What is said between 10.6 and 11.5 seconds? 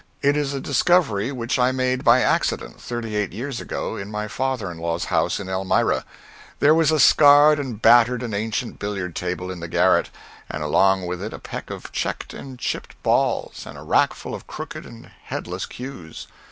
along with it a